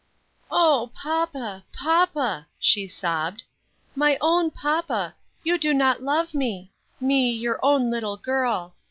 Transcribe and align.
"O 0.49 0.89
papa, 0.95 1.63
papa!" 1.71 2.47
she 2.57 2.87
sobbed, 2.87 3.43
"my 3.95 4.17
own 4.19 4.49
papa, 4.49 5.13
you 5.43 5.59
do 5.59 5.75
not 5.75 6.01
love 6.01 6.33
me; 6.33 6.71
me, 6.99 7.29
your 7.29 7.59
own 7.63 7.91
little 7.91 8.17
girl. 8.17 8.73